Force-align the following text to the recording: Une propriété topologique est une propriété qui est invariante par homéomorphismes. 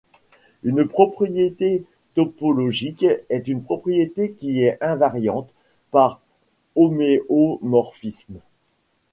Une 0.63 0.87
propriété 0.87 1.85
topologique 2.15 3.05
est 3.29 3.47
une 3.47 3.61
propriété 3.61 4.31
qui 4.31 4.63
est 4.63 4.79
invariante 4.81 5.51
par 5.91 6.21
homéomorphismes. 6.75 8.39